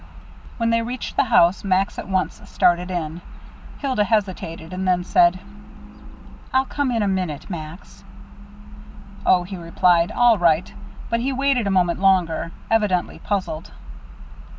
[0.57, 3.21] When they reached the house, Max at once started in.
[3.77, 5.39] Hilda hesitated, and then said:
[6.51, 8.03] "I'll come in a minute, Max."
[9.27, 10.73] "Oh," he replied, "all right"
[11.11, 13.73] But he waited a moment longer, evidently puzzled.